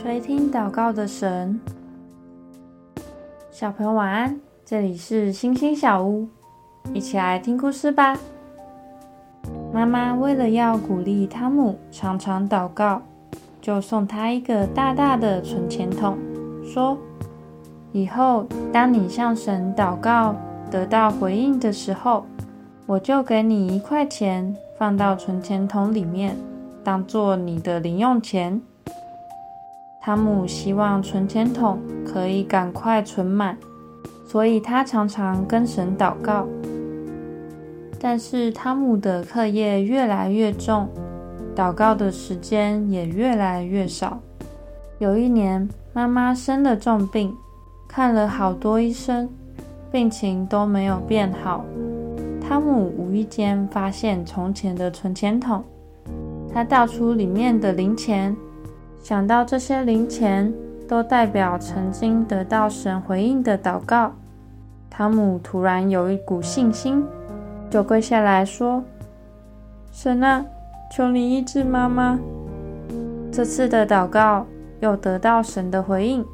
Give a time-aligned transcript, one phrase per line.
[0.00, 1.60] 垂听祷告的神，
[3.50, 4.38] 小朋友晚安。
[4.64, 6.28] 这里是星星小屋，
[6.94, 8.16] 一起来听故事吧。
[9.72, 13.02] 妈妈为了要鼓励汤姆常常祷告，
[13.60, 16.16] 就送他一个大大的存钱筒，
[16.62, 16.96] 说
[17.90, 20.36] ：“以后当你向神祷告
[20.70, 22.24] 得到回应的时候，
[22.86, 26.36] 我就给你一块钱放到存钱筒里面，
[26.84, 28.62] 当做你的零用钱。”
[30.08, 33.54] 汤姆希望存钱筒可以赶快存满。
[34.26, 36.46] 所以他常常跟神祷告，
[38.00, 40.88] 但是汤姆的课业越来越重，
[41.54, 44.18] 祷告的时间也越来越少。
[44.98, 47.36] 有一年，妈妈生了重病，
[47.86, 49.28] 看了好多医生，
[49.92, 51.66] 病情都没有变好。
[52.40, 55.62] 汤姆无意间发现从前的存钱筒，
[56.50, 58.34] 他倒出里面的零钱，
[59.08, 60.52] 想到这些零钱。
[60.86, 64.12] 都代表曾经得到神回应的祷告。
[64.88, 67.04] 汤姆突然有一股信心，
[67.68, 68.82] 就跪下来说
[69.92, 70.42] ：“神啊，
[70.90, 72.18] 求你医治妈妈。”
[73.30, 74.46] 这次的祷告
[74.80, 76.24] 又得到神的回应，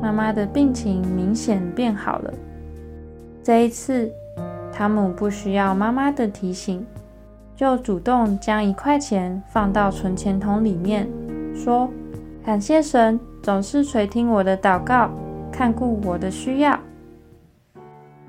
[0.00, 2.32] 妈妈的病情明显变好了。
[3.42, 4.10] 这一次，
[4.72, 6.86] 汤姆不需要妈妈的提醒，
[7.54, 11.06] 就主动将一块钱放到存钱筒里面，
[11.54, 11.88] 说
[12.44, 15.10] ：“感谢神。”总是垂听我的祷告，
[15.52, 16.80] 看顾我的需要。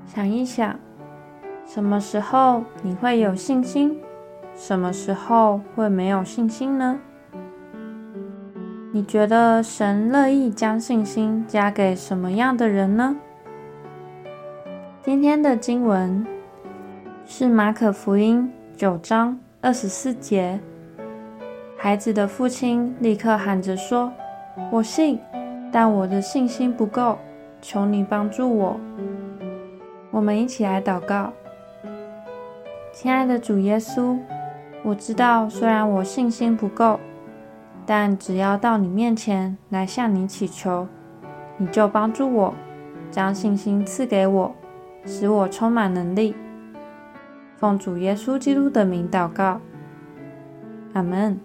[0.04, 0.78] 想一想，
[1.64, 3.98] 什么时候你会有信心？
[4.54, 7.00] 什么时候会没有信心呢？
[8.92, 13.16] 你觉得神乐意将信心加给什么样的人呢？
[15.02, 16.26] 今天的经文
[17.24, 20.60] 是马可福音九章二十四节。
[21.78, 24.12] 孩子的父亲立刻喊着说。
[24.72, 25.20] 我信，
[25.70, 27.18] 但我的信心不够，
[27.60, 28.80] 求你帮助我。
[30.10, 31.30] 我们一起来祷告，
[32.90, 34.18] 亲爱的主耶稣，
[34.82, 36.98] 我知道虽然我信心不够，
[37.84, 40.88] 但只要到你面前来向你祈求，
[41.58, 42.54] 你就帮助我，
[43.10, 44.54] 将信心赐给我，
[45.04, 46.34] 使我充满能力。
[47.58, 49.60] 奉主耶稣基督的名祷告，
[50.94, 51.38] 阿门。